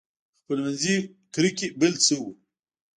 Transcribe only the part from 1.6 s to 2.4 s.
بل څه وو.